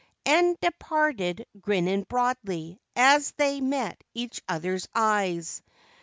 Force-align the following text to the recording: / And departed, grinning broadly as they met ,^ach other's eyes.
/ 0.19 0.25
And 0.25 0.59
departed, 0.59 1.45
grinning 1.59 2.07
broadly 2.09 2.81
as 2.95 3.33
they 3.33 3.61
met 3.61 4.03
,^ach 4.17 4.41
other's 4.49 4.87
eyes. 4.95 5.61